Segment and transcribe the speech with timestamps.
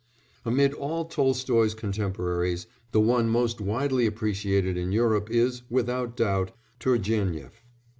[0.45, 7.51] Amid all Tolstoy's contemporaries the one most widely appreciated in Europe is, without doubt, Turgénief.